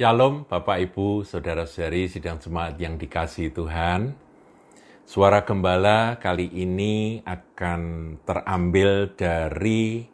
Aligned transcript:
Shalom 0.00 0.48
Bapak 0.48 0.80
Ibu, 0.80 1.28
Saudara-saudari 1.28 2.08
sidang 2.08 2.40
jemaat 2.40 2.80
yang 2.80 2.96
dikasih 2.96 3.52
Tuhan. 3.52 4.16
Suara 5.04 5.44
gembala 5.44 6.16
kali 6.16 6.48
ini 6.56 7.20
akan 7.20 8.16
terambil 8.24 9.12
dari 9.12 10.08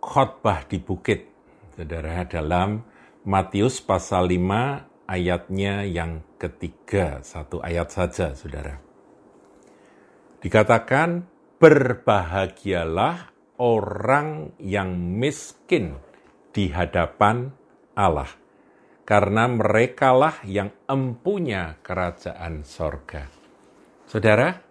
khotbah 0.00 0.64
di 0.64 0.80
bukit. 0.80 1.28
Saudara 1.76 2.24
dalam 2.24 2.88
Matius 3.28 3.84
pasal 3.84 4.32
5 4.32 5.04
ayatnya 5.04 5.84
yang 5.84 6.24
ketiga, 6.40 7.20
satu 7.20 7.60
ayat 7.60 7.92
saja 7.92 8.32
Saudara. 8.32 8.80
Dikatakan 10.40 11.28
berbahagialah 11.60 13.28
orang 13.60 14.56
yang 14.56 14.96
miskin 14.96 16.00
di 16.56 16.72
hadapan 16.72 17.52
Allah 17.92 18.40
karena 19.02 19.50
merekalah 19.50 20.42
yang 20.46 20.70
empunya 20.86 21.78
kerajaan 21.82 22.62
sorga. 22.62 23.26
Saudara, 24.06 24.62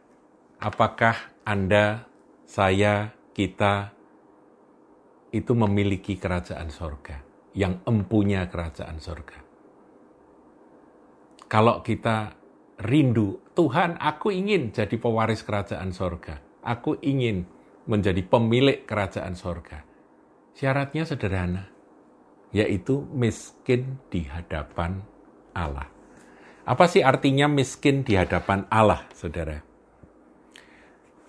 apakah 0.62 1.16
Anda, 1.44 2.08
saya, 2.48 3.12
kita 3.36 3.92
itu 5.32 5.52
memiliki 5.56 6.16
kerajaan 6.20 6.72
sorga, 6.72 7.20
yang 7.56 7.84
empunya 7.84 8.48
kerajaan 8.48 9.00
sorga? 9.04 9.40
Kalau 11.52 11.84
kita 11.84 12.32
rindu, 12.80 13.44
Tuhan 13.52 14.00
aku 14.00 14.32
ingin 14.32 14.72
jadi 14.72 14.96
pewaris 14.96 15.44
kerajaan 15.44 15.92
sorga, 15.92 16.40
aku 16.64 16.96
ingin 17.04 17.44
menjadi 17.90 18.24
pemilik 18.24 18.88
kerajaan 18.88 19.36
sorga. 19.36 19.84
Syaratnya 20.56 21.04
sederhana, 21.04 21.68
yaitu 22.52 23.08
miskin 23.16 24.00
di 24.12 24.28
hadapan 24.28 25.00
Allah. 25.56 25.88
Apa 26.68 26.86
sih 26.86 27.02
artinya 27.02 27.50
miskin 27.50 28.06
di 28.06 28.16
hadapan 28.16 28.68
Allah, 28.70 29.08
saudara? 29.16 29.60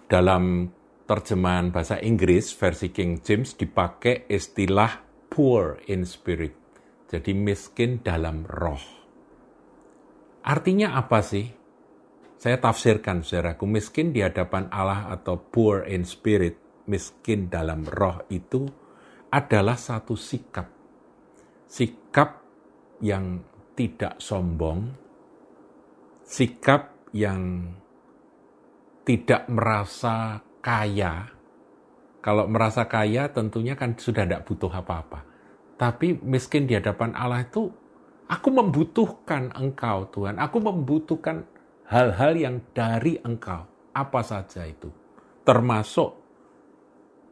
Dalam 0.07 0.69
terjemahan 1.09 1.73
bahasa 1.73 1.97
Inggris 1.99 2.53
versi 2.53 2.93
King 2.93 3.25
James 3.25 3.57
dipakai 3.57 4.29
istilah 4.29 5.01
poor 5.33 5.81
in 5.89 6.05
spirit. 6.05 6.53
Jadi 7.09 7.33
miskin 7.33 8.05
dalam 8.05 8.45
roh. 8.45 8.83
Artinya 10.45 10.99
apa 10.99 11.25
sih? 11.25 11.49
Saya 12.37 12.59
tafsirkan, 12.59 13.23
saudaraku, 13.23 13.65
miskin 13.71 14.11
di 14.11 14.19
hadapan 14.19 14.67
Allah 14.75 15.15
atau 15.15 15.39
poor 15.39 15.87
in 15.87 16.03
spirit, 16.03 16.59
miskin 16.91 17.47
dalam 17.47 17.87
roh 17.87 18.27
itu 18.35 18.67
adalah 19.31 19.79
satu 19.79 20.19
sikap 20.19 20.82
sikap 21.73 22.45
yang 23.01 23.41
tidak 23.73 24.21
sombong, 24.21 24.93
sikap 26.21 27.09
yang 27.17 27.73
tidak 29.09 29.49
merasa 29.49 30.45
kaya. 30.61 31.33
Kalau 32.21 32.45
merasa 32.45 32.85
kaya 32.85 33.33
tentunya 33.33 33.73
kan 33.73 33.97
sudah 33.97 34.29
tidak 34.29 34.45
butuh 34.45 34.69
apa-apa. 34.69 35.25
Tapi 35.81 36.21
miskin 36.21 36.69
di 36.69 36.77
hadapan 36.77 37.17
Allah 37.17 37.43
itu, 37.43 37.73
aku 38.29 38.49
membutuhkan 38.53 39.57
engkau 39.57 40.13
Tuhan. 40.13 40.37
Aku 40.39 40.61
membutuhkan 40.61 41.49
hal-hal 41.89 42.37
yang 42.37 42.57
dari 42.77 43.17
engkau. 43.25 43.65
Apa 43.97 44.21
saja 44.21 44.69
itu. 44.69 44.93
Termasuk 45.43 46.21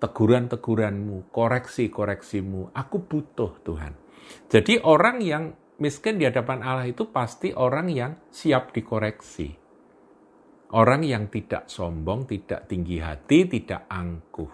teguran-teguranmu, 0.00 1.28
koreksi-koreksimu. 1.28 2.72
Aku 2.72 3.04
butuh 3.04 3.60
Tuhan. 3.62 4.09
Jadi 4.50 4.82
orang 4.82 5.22
yang 5.22 5.54
miskin 5.80 6.20
di 6.20 6.28
hadapan 6.28 6.60
Allah 6.60 6.86
itu 6.86 7.08
pasti 7.08 7.50
orang 7.56 7.88
yang 7.88 8.12
siap 8.28 8.70
dikoreksi. 8.76 9.56
Orang 10.70 11.02
yang 11.02 11.26
tidak 11.26 11.66
sombong, 11.66 12.30
tidak 12.30 12.70
tinggi 12.70 13.02
hati, 13.02 13.48
tidak 13.50 13.90
angkuh. 13.90 14.52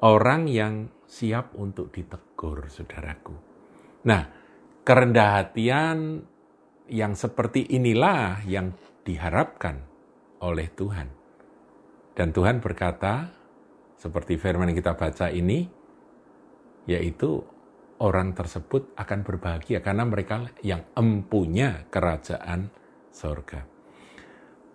Orang 0.00 0.48
yang 0.48 0.88
siap 1.04 1.52
untuk 1.60 1.92
ditegur, 1.92 2.72
saudaraku. 2.72 3.36
Nah, 4.08 4.22
kerendah 4.80 5.44
hatian 5.44 6.24
yang 6.88 7.12
seperti 7.18 7.68
inilah 7.74 8.46
yang 8.48 8.72
diharapkan 9.04 9.82
oleh 10.40 10.72
Tuhan. 10.72 11.08
Dan 12.16 12.32
Tuhan 12.32 12.64
berkata, 12.64 13.28
seperti 14.00 14.40
firman 14.40 14.72
yang 14.72 14.78
kita 14.78 14.96
baca 14.96 15.28
ini, 15.28 15.68
yaitu 16.86 17.42
orang 18.00 18.32
tersebut 18.36 18.92
akan 18.96 19.24
berbahagia 19.24 19.80
karena 19.80 20.04
mereka 20.04 20.48
yang 20.60 20.84
empunya 20.96 21.84
kerajaan 21.88 22.68
sorga. 23.12 23.64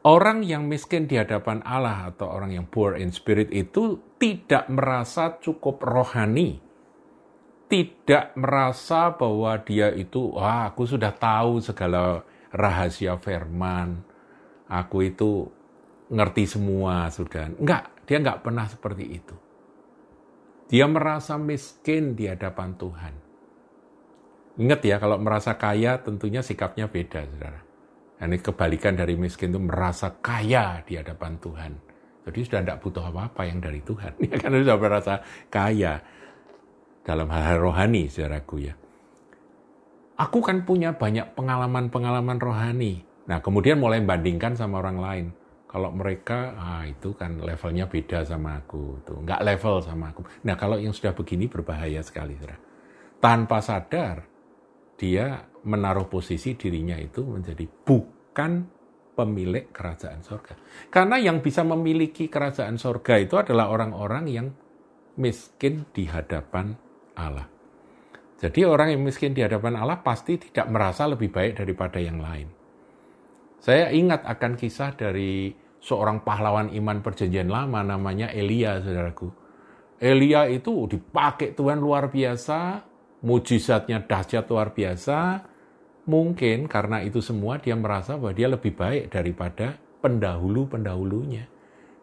Orang 0.01 0.41
yang 0.41 0.65
miskin 0.65 1.05
di 1.05 1.13
hadapan 1.13 1.61
Allah 1.61 2.09
atau 2.09 2.25
orang 2.25 2.57
yang 2.57 2.65
poor 2.65 2.97
in 2.97 3.13
spirit 3.13 3.53
itu 3.53 4.01
tidak 4.17 4.65
merasa 4.65 5.37
cukup 5.37 5.77
rohani. 5.85 6.57
Tidak 7.69 8.33
merasa 8.33 9.13
bahwa 9.13 9.61
dia 9.61 9.93
itu, 9.93 10.33
wah 10.33 10.73
aku 10.73 10.89
sudah 10.89 11.13
tahu 11.13 11.61
segala 11.61 12.25
rahasia 12.49 13.15
firman. 13.21 14.01
Aku 14.65 15.05
itu 15.05 15.45
ngerti 16.09 16.49
semua 16.49 17.07
sudah. 17.13 17.53
Enggak, 17.61 17.93
dia 18.09 18.17
enggak 18.17 18.41
pernah 18.41 18.65
seperti 18.65 19.05
itu. 19.05 19.50
Dia 20.71 20.87
merasa 20.87 21.35
miskin 21.35 22.15
di 22.15 22.31
hadapan 22.31 22.79
Tuhan. 22.79 23.13
Ingat 24.55 24.79
ya, 24.87 25.03
kalau 25.03 25.19
merasa 25.19 25.59
kaya 25.59 25.99
tentunya 25.99 26.39
sikapnya 26.39 26.87
beda, 26.87 27.27
saudara. 27.27 27.59
Ini 28.23 28.39
kebalikan 28.39 28.95
dari 28.95 29.19
miskin 29.19 29.51
itu 29.51 29.59
merasa 29.59 30.15
kaya 30.23 30.79
di 30.87 30.95
hadapan 30.95 31.35
Tuhan. 31.43 31.71
Jadi 32.23 32.39
sudah 32.47 32.61
tidak 32.63 32.79
butuh 32.79 33.03
apa-apa 33.03 33.51
yang 33.51 33.59
dari 33.59 33.83
Tuhan. 33.83 34.15
Ya 34.31 34.37
kan 34.39 34.55
sudah 34.55 34.77
merasa 34.79 35.13
kaya 35.51 35.99
dalam 37.03 37.27
hal-hal 37.27 37.59
rohani, 37.59 38.07
saudaraku 38.07 38.71
ya. 38.71 38.73
Aku 40.15 40.39
kan 40.39 40.63
punya 40.63 40.95
banyak 40.95 41.35
pengalaman-pengalaman 41.35 42.37
rohani. 42.39 43.03
Nah, 43.27 43.43
kemudian 43.43 43.81
mulai 43.81 43.99
bandingkan 44.05 44.55
sama 44.55 44.79
orang 44.79 44.97
lain. 45.01 45.25
Kalau 45.71 45.87
mereka, 45.95 46.51
ah, 46.59 46.83
itu 46.83 47.15
kan 47.15 47.39
levelnya 47.39 47.87
beda 47.87 48.27
sama 48.27 48.59
aku, 48.59 48.99
tuh 49.07 49.23
nggak 49.23 49.39
level 49.39 49.79
sama 49.79 50.11
aku. 50.11 50.27
Nah 50.43 50.59
kalau 50.59 50.75
yang 50.75 50.91
sudah 50.91 51.15
begini 51.15 51.47
berbahaya 51.47 52.03
sekali, 52.03 52.35
saudara. 52.35 52.59
Tanpa 53.23 53.63
sadar, 53.63 54.27
dia 54.99 55.47
menaruh 55.63 56.11
posisi 56.11 56.59
dirinya 56.59 56.99
itu 56.99 57.23
menjadi 57.23 57.63
bukan 57.87 58.67
pemilik 59.15 59.71
kerajaan 59.71 60.19
sorga. 60.27 60.59
Karena 60.91 61.15
yang 61.15 61.39
bisa 61.39 61.63
memiliki 61.63 62.27
kerajaan 62.27 62.75
sorga 62.75 63.15
itu 63.15 63.39
adalah 63.39 63.71
orang-orang 63.71 64.25
yang 64.27 64.47
miskin 65.15 65.87
di 65.95 66.07
hadapan 66.11 66.75
Allah. 67.15 67.47
Jadi 68.41 68.65
orang 68.65 68.97
yang 68.97 69.05
miskin 69.05 69.37
di 69.37 69.45
hadapan 69.45 69.77
Allah 69.77 70.01
pasti 70.01 70.35
tidak 70.41 70.65
merasa 70.67 71.05
lebih 71.05 71.29
baik 71.29 71.61
daripada 71.61 72.01
yang 72.01 72.17
lain. 72.17 72.49
Saya 73.61 73.93
ingat 73.93 74.25
akan 74.25 74.57
kisah 74.57 74.97
dari 74.97 75.53
seorang 75.81 76.21
pahlawan 76.21 76.69
iman 76.71 77.01
perjanjian 77.01 77.49
lama 77.49 77.81
namanya 77.81 78.29
Elia, 78.29 78.77
saudaraku. 78.79 79.33
Elia 79.97 80.45
itu 80.49 80.85
dipakai 80.89 81.57
Tuhan 81.57 81.81
luar 81.81 82.13
biasa, 82.13 82.85
mujizatnya 83.25 84.05
dahsyat 84.05 84.45
luar 84.49 84.73
biasa. 84.73 85.49
Mungkin 86.09 86.65
karena 86.65 87.05
itu 87.05 87.21
semua 87.21 87.61
dia 87.61 87.77
merasa 87.77 88.17
bahwa 88.17 88.33
dia 88.33 88.49
lebih 88.49 88.73
baik 88.73 89.13
daripada 89.13 89.77
pendahulu-pendahulunya. 90.01 91.45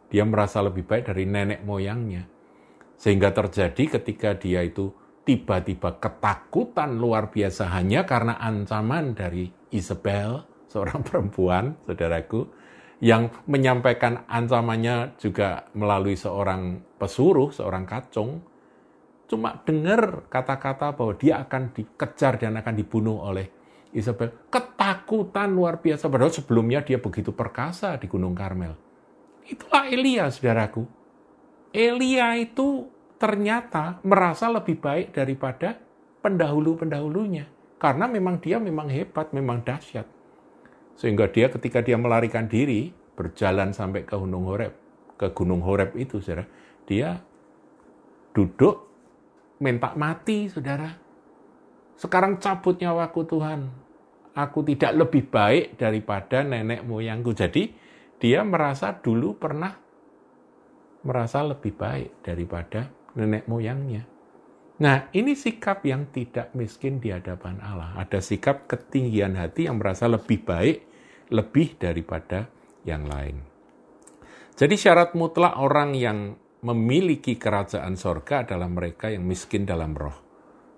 Dia 0.08 0.22
merasa 0.22 0.62
lebih 0.62 0.86
baik 0.86 1.10
dari 1.10 1.26
nenek 1.26 1.66
moyangnya. 1.66 2.30
Sehingga 2.94 3.34
terjadi 3.34 3.98
ketika 3.98 4.38
dia 4.38 4.62
itu 4.62 4.94
tiba-tiba 5.26 5.98
ketakutan 5.98 6.96
luar 6.96 7.28
biasa 7.28 7.68
hanya 7.74 8.06
karena 8.06 8.38
ancaman 8.38 9.12
dari 9.12 9.50
Isabel, 9.74 10.46
seorang 10.70 11.04
perempuan, 11.04 11.76
saudaraku, 11.84 12.48
yang 12.98 13.30
menyampaikan 13.46 14.26
ancamannya 14.26 15.14
juga 15.22 15.70
melalui 15.74 16.18
seorang 16.18 16.82
pesuruh, 16.98 17.54
seorang 17.54 17.86
kacung, 17.86 18.42
cuma 19.30 19.54
dengar 19.62 20.26
kata-kata 20.26 20.96
bahwa 20.98 21.14
dia 21.14 21.38
akan 21.46 21.70
dikejar 21.70 22.42
dan 22.42 22.58
akan 22.58 22.74
dibunuh 22.74 23.22
oleh 23.22 23.46
Isabel. 23.94 24.34
Ketakutan 24.50 25.54
luar 25.54 25.78
biasa, 25.78 26.10
padahal 26.10 26.34
sebelumnya 26.34 26.82
dia 26.82 26.98
begitu 26.98 27.30
perkasa 27.30 27.94
di 27.96 28.10
Gunung 28.10 28.34
Karmel. 28.34 28.74
Itulah 29.46 29.88
Elia, 29.88 30.28
saudaraku. 30.28 30.84
Elia 31.70 32.34
itu 32.36 32.90
ternyata 33.16 34.02
merasa 34.02 34.50
lebih 34.50 34.76
baik 34.82 35.14
daripada 35.14 35.78
pendahulu-pendahulunya. 36.20 37.46
Karena 37.78 38.10
memang 38.10 38.42
dia 38.42 38.58
memang 38.58 38.90
hebat, 38.90 39.30
memang 39.30 39.62
dahsyat. 39.62 40.17
Sehingga 40.98 41.30
dia 41.30 41.46
ketika 41.46 41.78
dia 41.78 41.94
melarikan 41.94 42.50
diri, 42.50 42.90
berjalan 43.14 43.70
sampai 43.70 44.02
ke 44.02 44.18
Gunung 44.18 44.50
Horeb, 44.50 44.74
ke 45.14 45.30
Gunung 45.30 45.62
Horeb 45.62 45.94
itu, 45.94 46.18
saudara, 46.18 46.42
dia 46.90 47.22
duduk 48.34 48.90
minta 49.62 49.94
mati, 49.94 50.50
saudara. 50.50 50.90
sekarang 51.98 52.38
cabut 52.38 52.78
nyawaku 52.78 53.26
Tuhan. 53.26 53.60
Aku 54.38 54.62
tidak 54.62 54.94
lebih 54.94 55.26
baik 55.26 55.74
daripada 55.74 56.46
nenek 56.46 56.86
moyangku. 56.86 57.34
Jadi 57.34 57.74
dia 58.22 58.46
merasa 58.46 58.94
dulu 58.94 59.34
pernah 59.34 59.74
merasa 61.02 61.42
lebih 61.42 61.74
baik 61.74 62.22
daripada 62.22 62.86
nenek 63.18 63.50
moyangnya. 63.50 64.06
Nah, 64.78 65.10
ini 65.10 65.34
sikap 65.34 65.82
yang 65.82 66.06
tidak 66.14 66.54
miskin 66.54 67.02
di 67.02 67.10
hadapan 67.10 67.58
Allah. 67.58 67.98
Ada 67.98 68.22
sikap 68.22 68.70
ketinggian 68.70 69.34
hati 69.34 69.66
yang 69.66 69.82
merasa 69.82 70.06
lebih 70.06 70.46
baik, 70.46 70.86
lebih 71.32 71.76
daripada 71.76 72.48
yang 72.84 73.04
lain. 73.04 73.36
Jadi 74.58 74.74
syarat 74.74 75.14
mutlak 75.14 75.54
orang 75.60 75.94
yang 75.94 76.34
memiliki 76.66 77.38
kerajaan 77.38 77.94
sorga 77.94 78.42
adalah 78.42 78.66
mereka 78.66 79.06
yang 79.12 79.22
miskin 79.22 79.62
dalam 79.62 79.94
roh. 79.94 80.18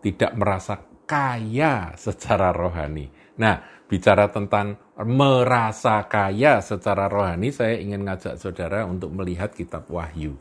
Tidak 0.05 0.37
merasa 0.37 0.76
kaya 1.08 1.97
secara 1.97 2.52
rohani. 2.52 3.08
Nah, 3.41 3.56
bicara 3.88 4.29
tentang 4.29 4.76
merasa 5.00 6.05
kaya 6.05 6.61
secara 6.61 7.08
rohani, 7.08 7.49
saya 7.50 7.81
ingin 7.81 8.05
ngajak 8.05 8.37
saudara 8.37 8.85
untuk 8.85 9.17
melihat 9.17 9.56
kitab 9.56 9.88
Wahyu. 9.88 10.37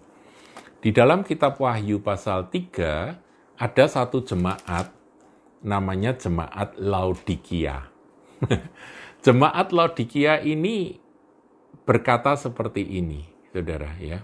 Di 0.80 0.92
dalam 0.92 1.24
kitab 1.24 1.60
Wahyu 1.60 2.04
pasal 2.04 2.52
3, 2.52 3.56
ada 3.60 3.86
satu 3.88 4.24
jemaat 4.24 4.92
namanya 5.64 6.16
jemaat 6.16 6.76
Laodikia. 6.80 7.88
jemaat 9.26 9.72
Laodikia 9.72 10.42
ini 10.44 10.98
berkata 11.84 12.36
seperti 12.38 12.86
ini, 12.86 13.26
saudara 13.52 13.96
ya. 14.00 14.20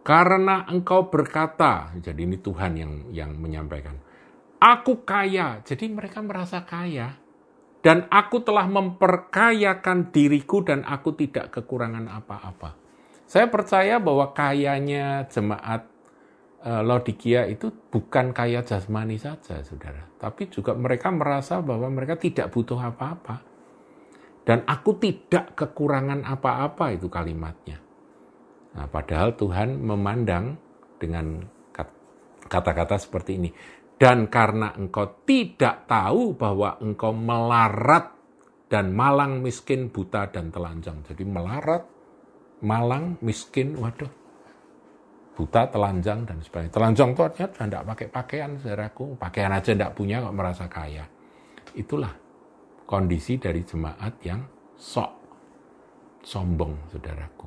Karena 0.00 0.64
engkau 0.66 1.12
berkata, 1.12 1.92
jadi 2.00 2.24
ini 2.24 2.40
Tuhan 2.40 2.72
yang 2.74 2.92
yang 3.12 3.30
menyampaikan, 3.36 4.00
aku 4.56 5.04
kaya, 5.04 5.60
jadi 5.62 5.86
mereka 5.92 6.24
merasa 6.24 6.64
kaya. 6.64 7.20
Dan 7.80 8.04
aku 8.12 8.44
telah 8.44 8.68
memperkayakan 8.68 10.12
diriku 10.12 10.60
dan 10.60 10.84
aku 10.84 11.16
tidak 11.16 11.48
kekurangan 11.48 12.12
apa-apa. 12.12 12.76
Saya 13.24 13.48
percaya 13.48 13.96
bahwa 13.96 14.36
kayanya 14.36 15.24
jemaat 15.32 15.88
Eh, 16.60 16.82
Laodikia 16.84 17.48
itu 17.48 17.72
bukan 17.88 18.36
kaya 18.36 18.60
jasmani 18.60 19.16
saja, 19.16 19.64
saudara, 19.64 20.04
tapi 20.20 20.52
juga 20.52 20.76
mereka 20.76 21.08
merasa 21.08 21.64
bahwa 21.64 21.88
mereka 21.88 22.20
tidak 22.20 22.52
butuh 22.52 22.76
apa-apa. 22.76 23.40
Dan 24.40 24.64
aku 24.64 24.96
tidak 24.96 25.52
kekurangan 25.54 26.24
apa-apa 26.24 26.96
itu 26.96 27.06
kalimatnya. 27.12 27.78
Nah, 28.70 28.86
padahal 28.88 29.36
Tuhan 29.36 29.82
memandang 29.82 30.56
dengan 31.00 31.42
kata-kata 32.50 32.98
seperti 32.98 33.30
ini. 33.38 33.50
Dan 34.00 34.32
karena 34.32 34.72
engkau 34.74 35.22
tidak 35.28 35.84
tahu 35.84 36.32
bahwa 36.34 36.80
engkau 36.80 37.12
melarat 37.12 38.16
dan 38.70 38.96
malang 38.96 39.44
miskin, 39.44 39.92
buta 39.92 40.30
dan 40.32 40.48
telanjang. 40.48 41.04
Jadi 41.04 41.22
melarat, 41.26 41.84
malang, 42.64 43.20
miskin, 43.20 43.76
waduh, 43.76 44.08
buta, 45.36 45.68
telanjang, 45.68 46.24
dan 46.24 46.40
sebagainya. 46.40 46.72
Telanjang 46.72 47.08
itu 47.12 47.20
artinya 47.20 47.48
tidak 47.50 47.84
pakai 47.92 48.06
pakaian, 48.08 48.50
saudaraku. 48.56 49.04
Pakaian 49.20 49.52
aja 49.52 49.70
tidak 49.74 49.92
punya 49.92 50.24
kok 50.24 50.36
merasa 50.38 50.64
kaya. 50.70 51.04
Itulah 51.76 52.29
kondisi 52.90 53.38
dari 53.38 53.62
jemaat 53.62 54.18
yang 54.26 54.42
sok, 54.74 55.12
sombong, 56.26 56.90
saudaraku. 56.90 57.46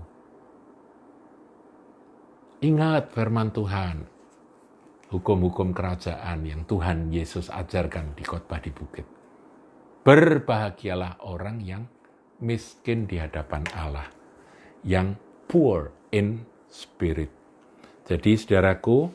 Ingat 2.64 3.12
firman 3.12 3.52
Tuhan, 3.52 4.08
hukum-hukum 5.12 5.76
kerajaan 5.76 6.48
yang 6.48 6.64
Tuhan 6.64 7.12
Yesus 7.12 7.52
ajarkan 7.52 8.16
di 8.16 8.24
khotbah 8.24 8.64
di 8.64 8.72
bukit. 8.72 9.04
Berbahagialah 10.08 11.28
orang 11.28 11.60
yang 11.60 11.84
miskin 12.40 13.04
di 13.04 13.20
hadapan 13.20 13.68
Allah, 13.76 14.08
yang 14.88 15.20
poor 15.52 15.92
in 16.16 16.48
spirit 16.72 17.44
jadi 18.04 18.36
saudaraku, 18.36 19.08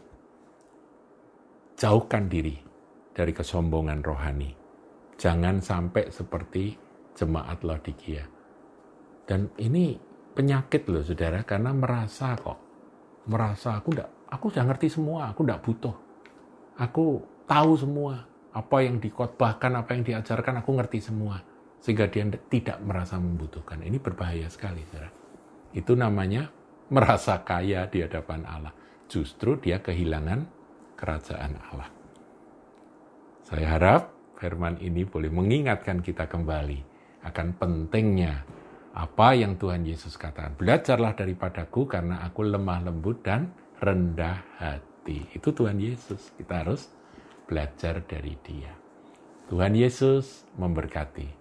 jauhkan 1.77 2.25
diri 2.33 2.57
dari 3.13 3.37
kesombongan 3.37 4.01
rohani. 4.01 4.58
Jangan 5.19 5.59
sampai 5.59 6.15
seperti 6.15 6.79
jemaat 7.19 7.67
Laodikia. 7.67 8.23
Dan 9.27 9.51
ini 9.59 9.99
penyakit 10.33 10.87
loh 10.87 11.03
saudara, 11.03 11.43
karena 11.43 11.75
merasa 11.75 12.39
kok. 12.39 12.59
Merasa 13.27 13.77
aku 13.77 13.93
enggak, 13.93 14.11
aku 14.31 14.49
sudah 14.49 14.65
ngerti 14.71 14.89
semua, 14.89 15.35
aku 15.35 15.43
enggak 15.43 15.61
butuh. 15.67 15.97
Aku 16.79 17.27
tahu 17.51 17.73
semua, 17.75 18.23
apa 18.55 18.77
yang 18.87 19.03
dikotbahkan, 19.03 19.75
apa 19.75 19.91
yang 19.99 20.07
diajarkan, 20.07 20.63
aku 20.63 20.71
ngerti 20.79 21.03
semua. 21.03 21.43
Sehingga 21.83 22.07
dia 22.07 22.23
tidak 22.47 22.79
merasa 22.81 23.19
membutuhkan. 23.19 23.83
Ini 23.83 23.99
berbahaya 23.99 24.47
sekali, 24.47 24.87
saudara. 24.87 25.11
Itu 25.75 25.99
namanya 25.99 26.49
merasa 26.95 27.43
kaya 27.43 27.91
di 27.91 28.07
hadapan 28.07 28.47
Allah. 28.47 28.73
Justru 29.11 29.59
dia 29.59 29.83
kehilangan 29.83 30.47
kerajaan 30.95 31.53
Allah. 31.75 31.91
Saya 33.43 33.67
harap 33.77 34.18
firman 34.39 34.79
ini 34.79 35.03
boleh 35.03 35.29
mengingatkan 35.29 35.99
kita 35.99 36.31
kembali 36.31 36.81
akan 37.27 37.59
pentingnya 37.59 38.47
apa 38.95 39.35
yang 39.35 39.59
Tuhan 39.59 39.87
Yesus 39.87 40.15
katakan. 40.19 40.55
Belajarlah 40.59 41.15
daripadaku 41.15 41.87
karena 41.91 42.23
aku 42.23 42.47
lemah 42.47 42.87
lembut 42.87 43.23
dan 43.23 43.51
rendah 43.79 44.43
hati. 44.59 45.27
Itu 45.35 45.55
Tuhan 45.55 45.79
Yesus. 45.79 46.35
Kita 46.35 46.67
harus 46.67 46.91
belajar 47.47 48.03
dari 48.03 48.35
dia. 48.43 48.75
Tuhan 49.47 49.75
Yesus 49.79 50.47
memberkati. 50.59 51.38